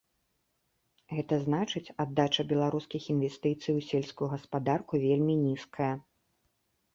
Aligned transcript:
Гэта 1.15 1.35
значыць, 1.47 1.93
аддача 2.03 2.45
беларускіх 2.53 3.01
інвестыцый 3.15 3.71
у 3.83 3.85
сельскую 3.89 4.27
гаспадарку 4.33 4.93
вельмі 5.05 5.35
нізкая. 5.45 5.93